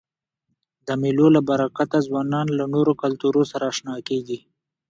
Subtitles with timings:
[0.87, 4.39] د مېلو له برکته ځوانان له نورو کلتورو سره اشنا کيږي.